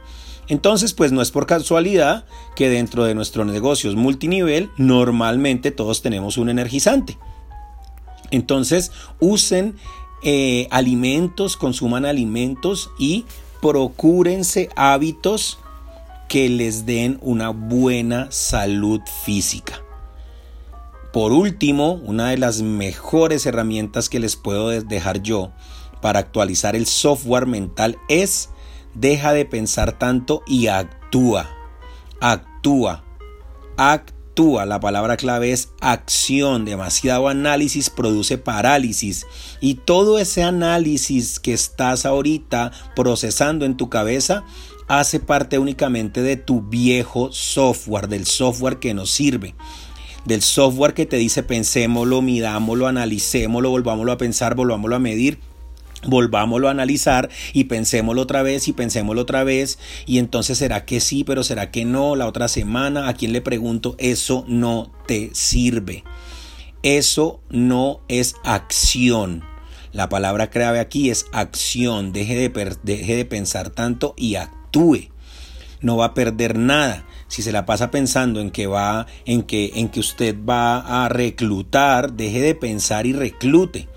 [0.49, 6.37] Entonces, pues no es por casualidad que dentro de nuestros negocios multinivel normalmente todos tenemos
[6.37, 7.17] un energizante.
[8.31, 9.75] Entonces, usen
[10.23, 13.25] eh, alimentos, consuman alimentos y
[13.61, 15.59] procúrense hábitos
[16.27, 19.83] que les den una buena salud física.
[21.13, 25.51] Por último, una de las mejores herramientas que les puedo dejar yo
[26.01, 28.49] para actualizar el software mental es
[28.99, 31.49] deja de pensar tanto y actúa.
[32.19, 33.03] Actúa.
[33.77, 34.65] Actúa.
[34.65, 36.65] La palabra clave es acción.
[36.65, 39.25] Demasiado análisis produce parálisis.
[39.61, 44.43] Y todo ese análisis que estás ahorita procesando en tu cabeza
[44.87, 49.55] hace parte únicamente de tu viejo software, del software que nos sirve
[50.25, 55.39] del software que te dice pensémoslo, midámoslo, analicémoslo, volvámoslo a pensar, volvámoslo a medir
[56.07, 60.99] volvámoslo a analizar y pensémoslo otra vez y pensémoslo otra vez y entonces será que
[60.99, 65.31] sí, pero será que no, la otra semana, a quien le pregunto, eso no te
[65.33, 66.03] sirve.
[66.81, 69.43] Eso no es acción.
[69.91, 72.13] La palabra clave aquí es acción.
[72.13, 75.09] Deje de, deje de pensar tanto y actúe.
[75.81, 77.05] No va a perder nada.
[77.27, 81.09] Si se la pasa pensando en que va, en que, en que usted va a
[81.09, 83.89] reclutar, deje de pensar y reclute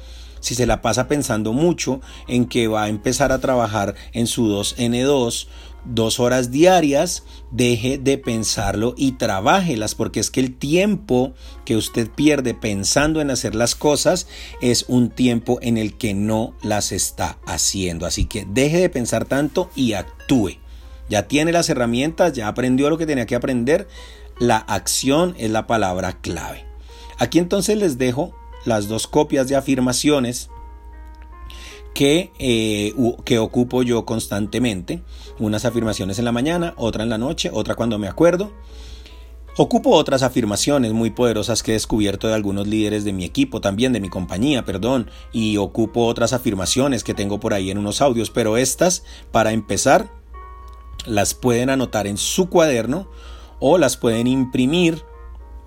[0.43, 4.49] si se la pasa pensando mucho en que va a empezar a trabajar en su
[4.49, 5.47] 2N2
[5.85, 12.11] dos horas diarias, deje de pensarlo y trabájelas, porque es que el tiempo que usted
[12.11, 14.27] pierde pensando en hacer las cosas
[14.61, 18.07] es un tiempo en el que no las está haciendo.
[18.07, 20.59] Así que deje de pensar tanto y actúe.
[21.09, 23.89] Ya tiene las herramientas, ya aprendió lo que tenía que aprender.
[24.39, 26.65] La acción es la palabra clave.
[27.19, 30.51] Aquí entonces les dejo las dos copias de afirmaciones
[31.95, 32.95] que, eh,
[33.25, 35.03] que ocupo yo constantemente.
[35.39, 38.53] Unas afirmaciones en la mañana, otra en la noche, otra cuando me acuerdo.
[39.59, 43.93] Ocupo otras afirmaciones muy poderosas que he descubierto de algunos líderes de mi equipo, también
[43.93, 48.31] de mi compañía, perdón, y ocupo otras afirmaciones que tengo por ahí en unos audios,
[48.31, 50.11] pero estas, para empezar,
[51.05, 53.11] las pueden anotar en su cuaderno
[53.61, 55.03] o las pueden imprimir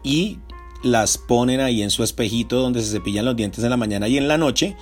[0.01, 0.39] y
[0.85, 4.17] las ponen ahí en su espejito donde se cepillan los dientes en la mañana y
[4.17, 4.77] en la noche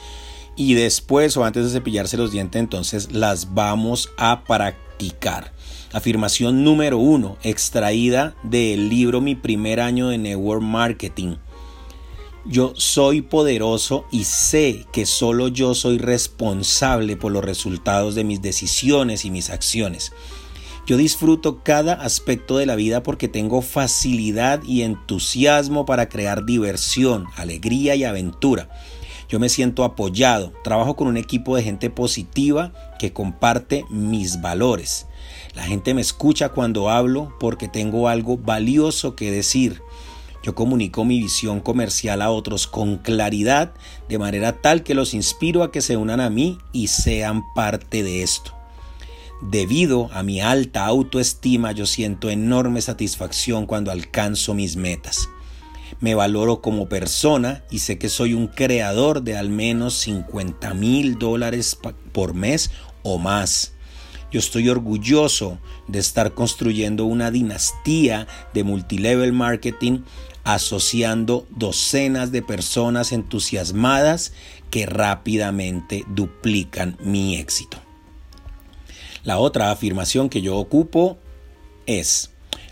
[0.56, 5.54] y después o antes de cepillarse los dientes entonces las vamos a practicar.
[5.92, 11.36] Afirmación número uno, extraída del libro Mi primer año de Network Marketing.
[12.46, 18.42] Yo soy poderoso y sé que solo yo soy responsable por los resultados de mis
[18.42, 20.12] decisiones y mis acciones.
[20.86, 27.26] Yo disfruto cada aspecto de la vida porque tengo facilidad y entusiasmo para crear diversión,
[27.38, 28.68] alegría y aventura.
[29.30, 35.08] Yo me siento apoyado, trabajo con un equipo de gente positiva que comparte mis valores.
[35.56, 39.82] La gente me escucha cuando hablo porque tengo algo valioso que decir.
[40.44, 43.74] Yo comunico mi visión comercial a otros con claridad,
[44.10, 48.04] de manera tal que los inspiro a que se unan a mí y sean parte
[48.04, 48.63] de esto.
[49.50, 55.28] Debido a mi alta autoestima yo siento enorme satisfacción cuando alcanzo mis metas.
[56.00, 61.20] Me valoro como persona y sé que soy un creador de al menos 50 mil
[61.20, 61.78] dólares
[62.14, 62.72] por mes
[63.04, 63.74] o más.
[64.32, 70.00] Yo estoy orgulloso de estar construyendo una dinastía de multilevel marketing
[70.46, 74.32] asociando docenas de personas entusiasmadas
[74.70, 77.83] que rápidamente duplican mi éxito.
[79.24, 81.18] La otra afirmación que yo ocupo
[81.86, 82.32] es,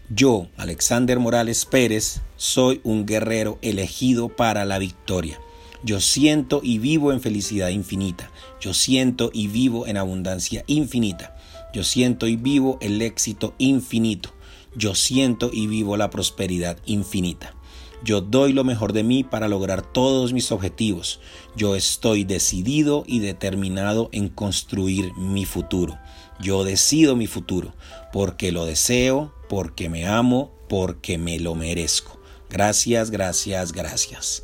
[0.09, 5.39] yo, Alexander Morales Pérez, soy un guerrero elegido para la victoria.
[5.81, 8.29] Yo siento y vivo en felicidad infinita.
[8.59, 11.37] Yo siento y vivo en abundancia infinita.
[11.73, 14.33] Yo siento y vivo el éxito infinito.
[14.75, 17.55] Yo siento y vivo la prosperidad infinita.
[18.03, 21.21] Yo doy lo mejor de mí para lograr todos mis objetivos.
[21.55, 25.97] Yo estoy decidido y determinado en construir mi futuro.
[26.41, 27.73] Yo decido mi futuro
[28.12, 32.19] porque lo deseo, porque me amo, porque me lo merezco.
[32.49, 34.43] Gracias, gracias, gracias.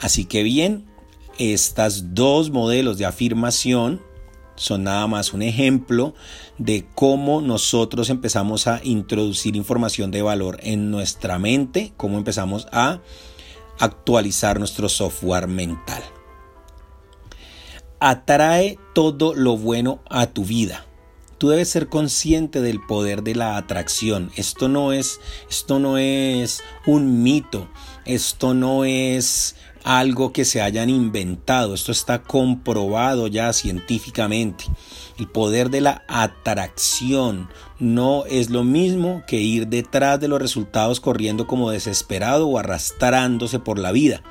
[0.00, 0.86] Así que bien,
[1.38, 4.02] estas dos modelos de afirmación
[4.56, 6.14] son nada más un ejemplo
[6.58, 13.00] de cómo nosotros empezamos a introducir información de valor en nuestra mente, cómo empezamos a
[13.80, 16.02] actualizar nuestro software mental.
[17.98, 20.84] Atrae todo lo bueno a tu vida
[21.44, 24.30] tú debes ser consciente del poder de la atracción.
[24.34, 27.68] Esto no es, esto no es un mito,
[28.06, 34.64] esto no es algo que se hayan inventado, esto está comprobado ya científicamente.
[35.18, 40.98] El poder de la atracción no es lo mismo que ir detrás de los resultados
[40.98, 44.22] corriendo como desesperado o arrastrándose por la vida.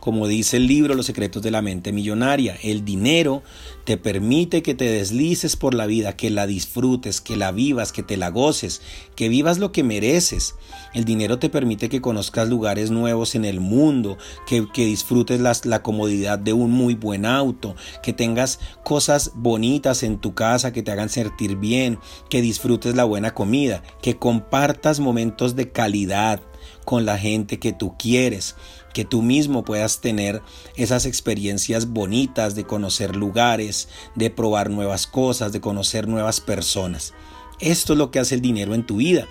[0.00, 3.42] Como dice el libro Los secretos de la mente millonaria, el dinero
[3.84, 8.02] te permite que te deslices por la vida, que la disfrutes, que la vivas, que
[8.02, 8.80] te la goces,
[9.14, 10.54] que vivas lo que mereces.
[10.94, 16.38] El dinero te permite que conozcas lugares nuevos en el mundo, que, disfrutes la comodidad
[16.38, 21.10] de un muy buen auto, que tengas cosas bonitas en tu casa que te hagan
[21.10, 21.98] sentir bien,
[22.30, 26.40] que disfrutes la buena comida, que compartas momentos de calidad
[26.84, 28.56] con la gente que tú quieres
[28.92, 30.42] que tú mismo puedas tener
[30.76, 37.14] esas experiencias bonitas de conocer lugares, de probar nuevas cosas, de conocer nuevas personas.
[37.60, 39.26] Esto es lo que hace el dinero en tu vida.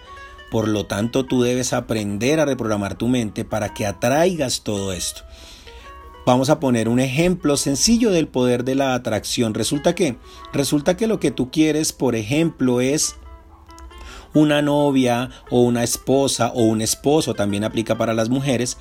[0.51, 5.21] Por lo tanto, tú debes aprender a reprogramar tu mente para que atraigas todo esto.
[6.25, 9.53] Vamos a poner un ejemplo sencillo del poder de la atracción.
[9.53, 10.17] Resulta que,
[10.53, 13.15] resulta que lo que tú quieres, por ejemplo, es
[14.33, 18.77] una novia o una esposa o un esposo, también aplica para las mujeres,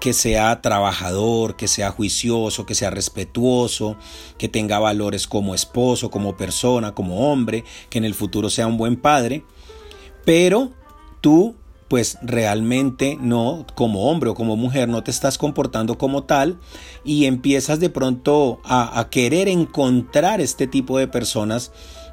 [0.00, 3.96] que sea trabajador, que sea juicioso, que sea respetuoso,
[4.38, 8.78] que tenga valores como esposo, como persona, como hombre, que en el futuro sea un
[8.78, 9.44] buen padre,
[10.24, 10.72] pero
[11.20, 11.54] tú
[11.92, 16.58] pues realmente no, como hombre o como mujer, no te estás comportando como tal
[17.04, 21.70] y empiezas de pronto a, a querer encontrar este tipo de personas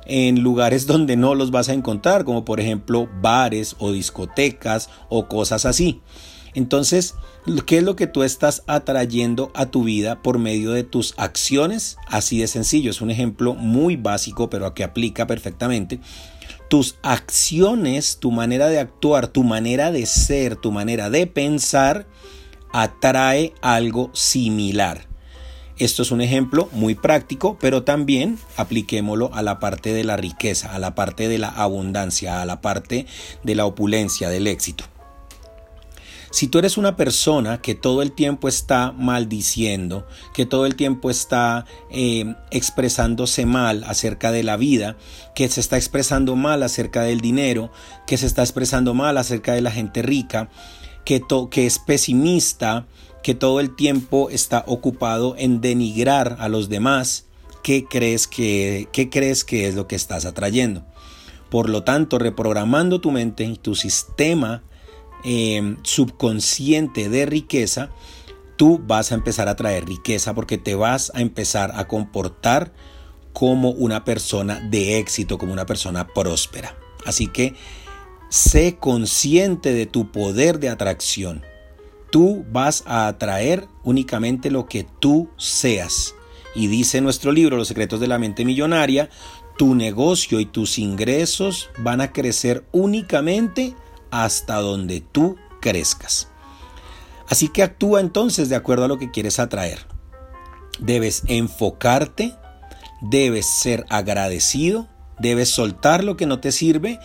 [0.10, 5.28] en lugares donde no los vas a encontrar, como por ejemplo bares o discotecas o
[5.28, 6.02] cosas así.
[6.56, 7.16] Entonces,
[7.66, 11.98] ¿qué es lo que tú estás atrayendo a tu vida por medio de tus acciones?
[12.08, 16.00] Así de sencillo, es un ejemplo muy básico, pero que aplica perfectamente.
[16.70, 22.08] Tus acciones, tu manera de actuar, tu manera de ser, tu manera de pensar,
[22.72, 25.09] atrae algo similar.
[25.80, 30.76] Esto es un ejemplo muy práctico, pero también apliquémoslo a la parte de la riqueza,
[30.76, 33.06] a la parte de la abundancia, a la parte
[33.44, 34.84] de la opulencia, del éxito.
[36.32, 41.10] Si tú eres una persona que todo el tiempo está maldiciendo, que todo el tiempo
[41.10, 44.98] está eh, expresándose mal acerca de la vida,
[45.34, 47.72] que se está expresando mal acerca del dinero,
[48.06, 50.50] que se está expresando mal acerca de la gente rica,
[51.04, 52.86] que, que es pesimista,
[53.24, 57.26] que todo el tiempo está ocupado en denigrar a los demás,
[57.64, 60.84] ¿qué crees que, qué crees que es lo que estás atrayendo?
[61.50, 64.64] Por lo tanto, reprogramando tu mente y tu sistema
[65.24, 67.90] eh, subconsciente de riqueza,
[68.56, 72.74] tú vas a empezar a traer riqueza porque te vas a empezar a comportar
[73.34, 76.76] como una persona de éxito, como una persona próspera.
[77.06, 77.56] Así que
[78.30, 81.44] sé consciente de tu poder de atracción.
[82.12, 86.16] Tú vas a atraer únicamente lo que tú seas.
[86.56, 89.10] Y dice nuestro libro, Los secretos de la mente millonaria,
[89.58, 93.76] tu negocio y tus ingresos van a crecer únicamente
[94.10, 96.30] hasta donde tú crezcas.
[97.28, 99.86] Así que actúa entonces de acuerdo a lo que quieres atraer.
[100.80, 102.36] Debes enfocarte,
[103.02, 104.88] debes ser agradecido,
[105.20, 107.00] debes soltar lo que no te sirve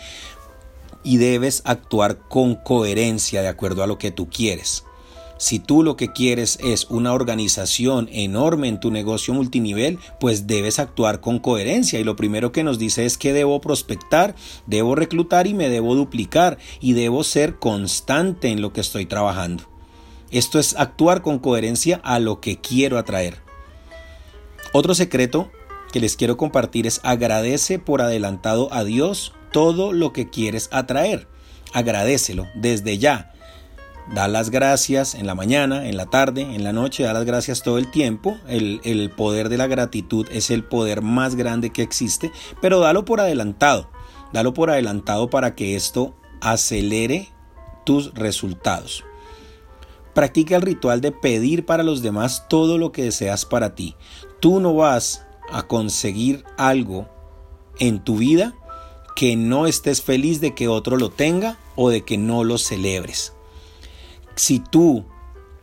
[1.02, 4.84] y debes actuar con coherencia de acuerdo a lo que tú quieres.
[5.36, 10.78] Si tú lo que quieres es una organización enorme en tu negocio multinivel, pues debes
[10.78, 11.98] actuar con coherencia.
[11.98, 15.96] Y lo primero que nos dice es que debo prospectar, debo reclutar y me debo
[15.96, 19.64] duplicar y debo ser constante en lo que estoy trabajando.
[20.30, 23.38] Esto es actuar con coherencia a lo que quiero atraer.
[24.72, 25.50] Otro secreto
[25.92, 31.28] que les quiero compartir es agradece por adelantado a Dios todo lo que quieres atraer.
[31.72, 33.33] Agradecelo desde ya
[34.12, 37.62] da las gracias en la mañana, en la tarde, en la noche, da las gracias
[37.62, 38.36] todo el tiempo.
[38.46, 42.30] El, poder de la gratitud es el poder más grande que existe,
[42.60, 43.88] pero dalo por adelantado.
[44.32, 47.30] Dalo por adelantado para que esto acelere
[47.84, 49.04] tus resultados.
[50.12, 53.96] Practica el ritual de pedir para los demás todo lo que deseas para ti.
[54.40, 57.08] Tú no vas a conseguir algo
[57.78, 58.54] en tu vida
[59.16, 63.34] que no estés feliz de que otro lo tenga o de que no lo celebres
[64.36, 65.04] si tú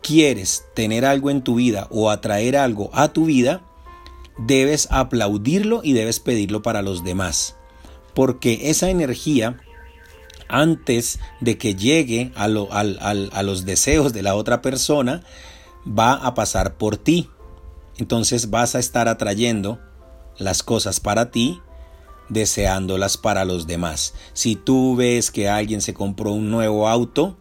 [0.01, 3.61] quieres tener algo en tu vida o atraer algo a tu vida,
[4.37, 7.55] debes aplaudirlo y debes pedirlo para los demás.
[8.13, 9.59] Porque esa energía,
[10.47, 15.23] antes de que llegue a, los deseos de la otra persona,
[15.87, 17.29] va a pasar por ti.
[17.97, 19.79] Entonces vas a estar atrayendo
[20.37, 21.61] las cosas para ti,
[22.29, 24.13] deseándolas para los demás.
[24.33, 27.37] Si tú ves que alguien se compró un nuevo auto,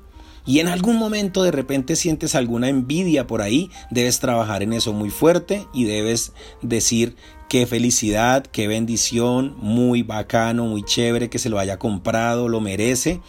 [0.46, 4.92] y en algún momento de repente sientes alguna envidia por ahí, debes trabajar en eso
[4.92, 6.32] muy fuerte y debes
[6.62, 7.16] decir
[7.48, 13.20] qué felicidad, qué bendición, muy bacano, muy chévere que se lo haya comprado, lo merece.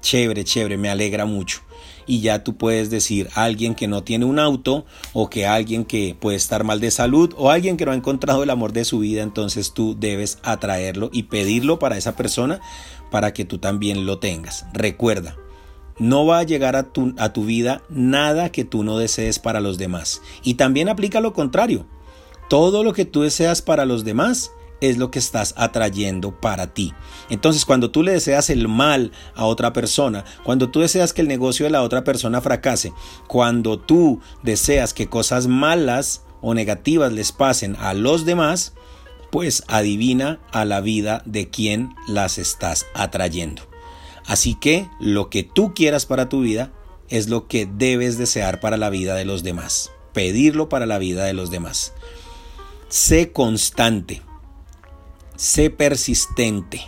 [0.00, 1.60] Chévere, chévere, me alegra mucho.
[2.06, 5.84] Y ya tú puedes decir a alguien que no tiene un auto o que alguien
[5.84, 8.84] que puede estar mal de salud o alguien que no ha encontrado el amor de
[8.84, 12.60] su vida, entonces tú debes atraerlo y pedirlo para esa persona
[13.10, 14.66] para que tú también lo tengas.
[14.72, 15.36] Recuerda,
[15.98, 19.60] no va a llegar a tu, a tu vida nada que tú no desees para
[19.60, 20.22] los demás.
[20.42, 21.86] Y también aplica lo contrario.
[22.48, 26.94] Todo lo que tú deseas para los demás es lo que estás atrayendo para ti.
[27.30, 31.28] Entonces, cuando tú le deseas el mal a otra persona, cuando tú deseas que el
[31.28, 32.92] negocio de la otra persona fracase,
[33.26, 38.74] cuando tú deseas que cosas malas o negativas les pasen a los demás,
[39.30, 43.62] pues adivina a la vida de quien las estás atrayendo.
[44.28, 46.70] Así que lo que tú quieras para tu vida
[47.08, 49.90] es lo que debes desear para la vida de los demás.
[50.12, 51.94] Pedirlo para la vida de los demás.
[52.90, 54.20] Sé constante.
[55.36, 56.82] Sé persistente.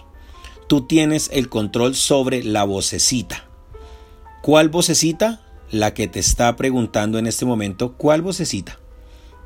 [0.68, 3.48] Tú tienes el control sobre la vocecita.
[4.42, 5.40] ¿Cuál vocecita?
[5.70, 8.79] La que te está preguntando en este momento, ¿cuál vocecita?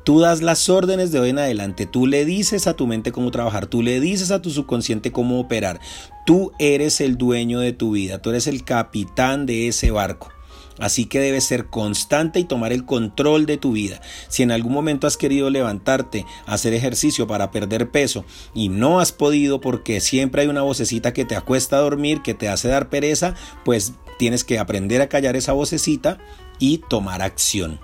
[0.05, 3.31] Tú das las órdenes de hoy en adelante, tú le dices a tu mente cómo
[3.31, 5.79] trabajar, tú le dices a tu subconsciente cómo operar.
[6.27, 10.29] Tú eres el dueño de tu vida, tú eres el capitán de ese barco.
[10.77, 13.99] Así que debes ser constante y tomar el control de tu vida.
[14.27, 19.11] Si en algún momento has querido levantarte, hacer ejercicio para perder peso y no has
[19.11, 22.89] podido porque siempre hay una vocecita que te acuesta a dormir, que te hace dar
[22.89, 23.33] pereza,
[23.63, 26.19] pues tienes que aprender a callar esa vocecita
[26.59, 27.79] y tomar acción.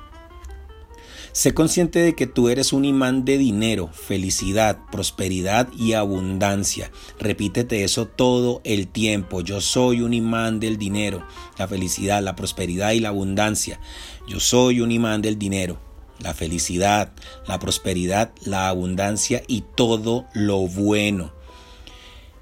[1.33, 6.91] Sé consciente de que tú eres un imán de dinero, felicidad, prosperidad y abundancia.
[7.19, 9.39] Repítete eso todo el tiempo.
[9.39, 11.25] Yo soy un imán del dinero,
[11.57, 13.79] la felicidad, la prosperidad y la abundancia.
[14.27, 15.79] Yo soy un imán del dinero,
[16.19, 17.13] la felicidad,
[17.47, 21.31] la prosperidad, la abundancia y todo lo bueno.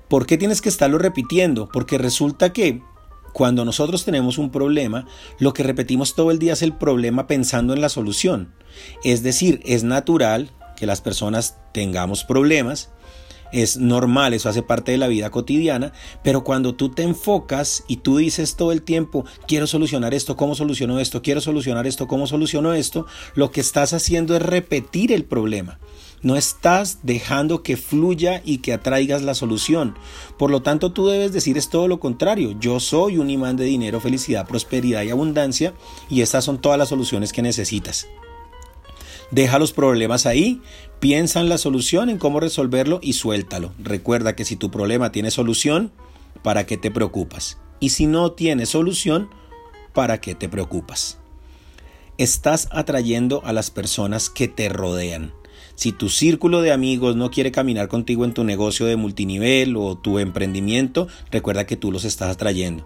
[0.07, 1.69] ¿Por qué tienes que estarlo repitiendo?
[1.71, 2.81] Porque resulta que
[3.39, 5.05] cuando nosotros tenemos un problema,
[5.37, 8.53] lo que repetimos todo el día es el problema pensando en la solución.
[9.05, 12.89] Es decir, es natural que las personas tengamos problemas,
[13.53, 17.95] es normal, eso hace parte de la vida cotidiana, pero cuando tú te enfocas y
[17.97, 21.21] tú dices todo el tiempo, quiero solucionar esto, ¿cómo soluciono esto?
[21.21, 23.05] Quiero solucionar esto, ¿cómo soluciono esto?
[23.35, 25.79] Lo que estás haciendo es repetir el problema.
[26.21, 29.95] No estás dejando que fluya y que atraigas la solución.
[30.37, 32.55] Por lo tanto, tú debes decir es todo lo contrario.
[32.59, 35.73] Yo soy un imán de dinero, felicidad, prosperidad y abundancia
[36.09, 38.07] y estas son todas las soluciones que necesitas.
[39.31, 40.61] Deja los problemas ahí,
[40.99, 43.73] piensa en la solución, en cómo resolverlo y suéltalo.
[43.77, 45.91] Recuerda que si tu problema tiene solución,
[46.41, 47.59] ¿para qué te preocupas?
[47.79, 49.29] Y si no tiene solución,
[49.93, 51.19] ¿para qué te preocupas?
[52.17, 55.31] Estás atrayendo a las personas que te rodean.
[55.79, 59.97] Si tu círculo de amigos no quiere caminar contigo en tu negocio de multinivel o
[59.97, 62.85] tu emprendimiento, recuerda que tú los estás atrayendo.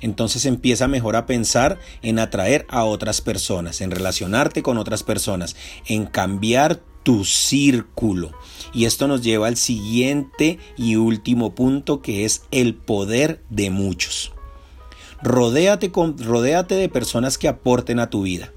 [0.00, 5.54] Entonces empieza mejor a pensar en atraer a otras personas, en relacionarte con otras personas,
[5.86, 8.32] en cambiar tu círculo.
[8.74, 14.32] Y esto nos lleva al siguiente y último punto que es el poder de muchos.
[15.22, 18.52] Rodéate, con, rodéate de personas que aporten a tu vida.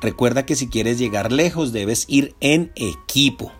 [0.00, 3.52] Recuerda que si quieres llegar lejos debes ir en equipo.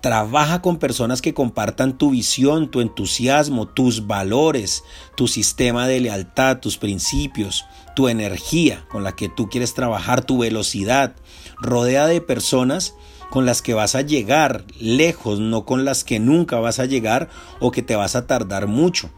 [0.00, 4.82] Trabaja con personas que compartan tu visión, tu entusiasmo, tus valores,
[5.16, 10.38] tu sistema de lealtad, tus principios, tu energía con la que tú quieres trabajar, tu
[10.38, 11.14] velocidad.
[11.60, 12.94] Rodea de personas
[13.30, 17.28] con las que vas a llegar lejos, no con las que nunca vas a llegar
[17.60, 19.08] o que te vas a tardar mucho.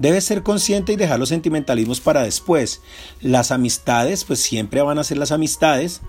[0.00, 2.80] Debes ser consciente y dejar los sentimentalismos para después.
[3.20, 6.00] Las amistades, pues siempre van a ser las amistades,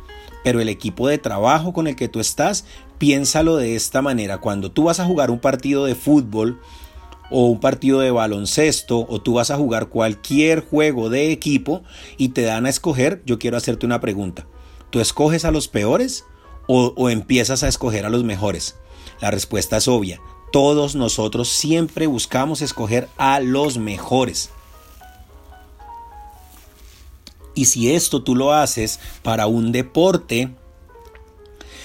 [0.46, 2.64] pero el equipo de trabajo con el que tú estás,
[3.00, 4.38] piénsalo de esta manera.
[4.38, 6.62] Cuando tú vas a jugar un partido de fútbol
[7.32, 11.84] o un partido de baloncesto o tú vas a jugar cualquier juego de equipo
[12.18, 14.48] y te dan a escoger, yo quiero hacerte una pregunta.
[14.90, 16.24] ¿Tú escoges a los peores
[16.66, 18.78] o, o empiezas a escoger a los mejores?
[19.20, 20.22] La respuesta es obia
[20.52, 24.50] todos nosotros siempre buscamos escoger a los mejores.
[27.56, 30.50] Y si esto tú lo haces para un deporte,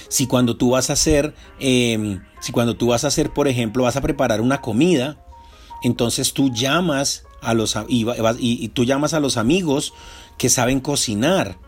[0.09, 3.85] si cuando tú vas a hacer, em, si cuando tú vas a hacer, por ejemplo,
[3.85, 5.25] vas a preparar una comida,
[5.83, 9.93] entonces tú llamas a los y tú llamas a los amigos
[10.39, 11.59] que saben cocinar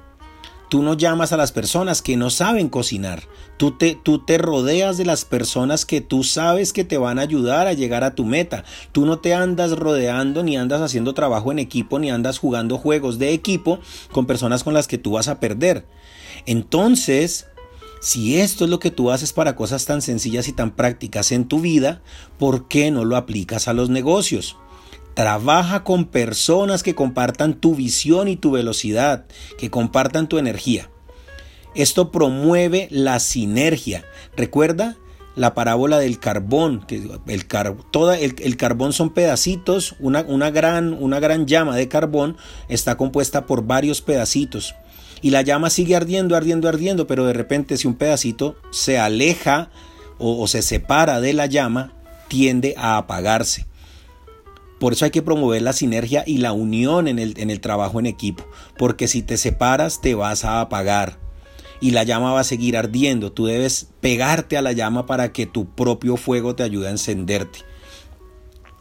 [0.68, 3.22] Tú no llamas a las personas que no saben cocinar.
[3.56, 7.22] Tú te, tú te rodeas de las personas que tú sabes que te van a
[7.22, 8.64] ayudar a llegar a tu meta.
[8.92, 13.18] Tú no te andas rodeando ni andas haciendo trabajo en equipo ni andas jugando juegos
[13.18, 13.78] de equipo
[14.12, 15.86] con personas con las que tú vas a perder.
[16.44, 17.46] Entonces,
[18.00, 21.48] si esto es lo que tú haces para cosas tan sencillas y tan prácticas en
[21.48, 22.02] tu vida,
[22.38, 24.56] ¿por qué no lo aplicas a los negocios?
[25.18, 29.24] Trabaja con personas que compartan tu visión y tu velocidad,
[29.58, 30.90] que compartan tu energía.
[31.74, 34.04] Esto promueve la sinergia.
[34.36, 34.96] Recuerda
[35.34, 41.88] la parábola del carbón, que el, carbón son pedacitos, una, gran, una gran llama de
[41.88, 42.36] carbón
[42.68, 44.76] está compuesta por varios pedacitos.
[45.20, 49.70] Y la llama sigue ardiendo, ardiendo, ardiendo, pero de repente si un pedacito se aleja
[50.18, 51.92] o se separa de la llama,
[52.28, 53.66] tiende a apagarse.
[54.78, 57.98] Por eso hay que promover la sinergia y la unión en el, en el trabajo
[57.98, 61.18] en equipo, porque si te separas te vas a apagar
[61.80, 63.32] y la llama va a seguir ardiendo.
[63.32, 67.60] Tú debes pegarte a la llama para que tu propio fuego te ayude a encenderte.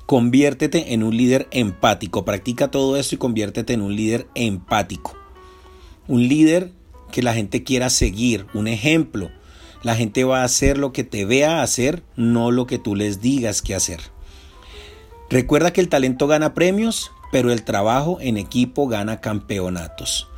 [0.06, 2.26] Conviértete en un líder empático.
[2.26, 5.16] Practica todo esto y conviértete en un líder empático.
[6.08, 6.72] Un líder
[7.12, 9.30] que la gente quiera seguir, un ejemplo.
[9.84, 13.22] La gente va a hacer lo que te vea hacer, no lo que tú les
[13.22, 14.00] digas que hacer.
[15.30, 20.30] Recuerda que el talento gana premios, pero el trabajo en equipo gana campeonatos.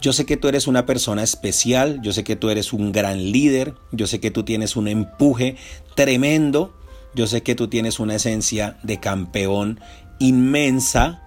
[0.00, 3.32] Yo sé que tú eres una persona especial, yo sé que tú eres un gran
[3.32, 5.56] líder, yo sé que tú tienes un empuje
[5.94, 6.74] tremendo,
[7.14, 9.80] yo sé que tú tienes una esencia de campeón
[10.18, 11.22] inmensa,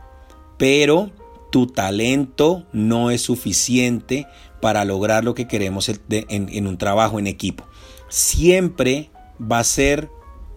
[0.57, 1.11] pero
[1.51, 4.25] tu talento no es suficiente
[4.59, 7.65] para lograr lo que queremos en, un trabajo en equipo.
[8.09, 10.09] Siempre va a ser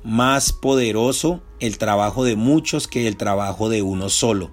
[0.07, 4.53] más poderoso el trabajo de muchos que el trabajo de uno solo.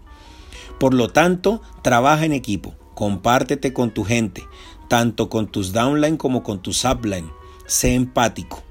[0.80, 4.44] Por lo tanto, trabaja en equipo, compártete con tu gente,
[4.90, 7.32] tanto con tus downline como con tus upline.
[7.68, 8.64] Sé empático.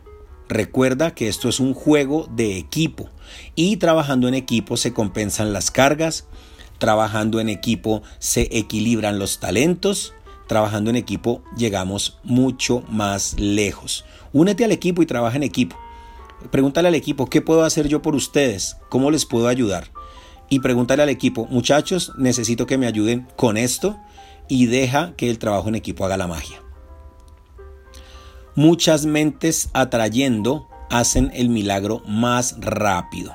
[0.49, 3.09] Recuerda que esto es un juego de equipo
[3.55, 6.26] y trabajando en equipo se compensan las cargas,
[6.78, 10.14] trabajando en equipo se equilibran los talentos,
[10.49, 14.05] trabajando en equipo llegamos mucho más lejos.
[14.33, 15.76] Únete al equipo y trabaja en equipo.
[16.51, 18.76] Pregúntale al equipo, ¿qué puedo hacer yo por ustedes?
[18.88, 19.90] ¿Cómo les puedo ayudar?
[20.49, 23.99] Y pregúntale al equipo, muchachos, necesito que me ayuden con esto
[24.49, 26.62] y deja que el trabajo en equipo haga la magia.
[28.55, 33.32] Muchas mentes atrayendo hacen el milagro más rápido.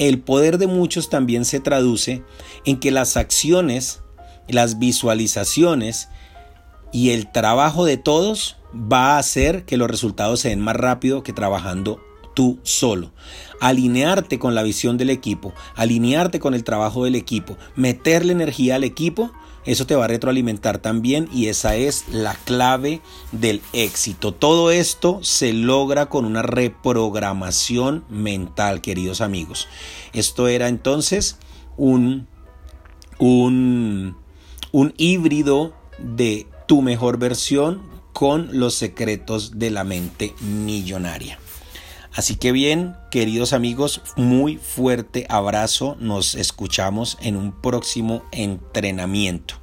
[0.00, 2.24] El poder de muchos también se traduce
[2.64, 4.02] en que las acciones,
[4.48, 6.08] las visualizaciones
[6.92, 11.22] y el trabajo de todos va a hacer que los resultados se den más rápido
[11.22, 12.00] que trabajando
[12.34, 13.12] tú solo.
[13.60, 18.84] Alinearte con la visión del equipo, alinearte con el trabajo del equipo, meterle energía al
[18.84, 19.32] equipo
[19.66, 24.32] eso te va a retroalimentar también y esa es la clave del éxito.
[24.32, 29.68] Todo esto se logra con una reprogramación mental, queridos amigos.
[30.14, 31.36] Esto era entonces
[31.76, 32.26] un,
[33.18, 34.16] un,
[34.72, 37.82] un híbrido de tu mejor versión
[38.14, 41.38] con los secretos de la mente millonaria.
[42.20, 45.96] Así que bien, queridos amigos, muy fuerte abrazo.
[46.00, 49.59] Nos escuchamos en un próximo entrenamiento.